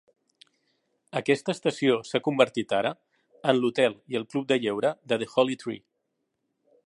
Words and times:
Aquesta 1.19 1.53
estació 1.57 1.97
s'ha 2.11 2.21
convertit 2.29 2.73
ara 2.79 2.95
en 3.53 3.61
l'hotel 3.61 3.99
i 4.15 4.23
club 4.33 4.49
de 4.53 4.59
lleure 4.65 4.95
The 5.13 5.21
Holly 5.35 5.61
Tree. 5.65 5.83